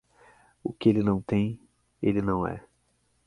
[0.63, 1.59] O que ele não tem,
[2.01, 2.65] ele não é.